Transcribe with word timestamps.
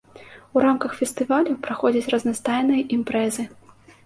У 0.55 0.61
рамках 0.63 0.95
фестывалю 1.01 1.53
праходзяць 1.67 2.11
разнастайныя 2.15 2.81
імпрэзы. 2.99 3.47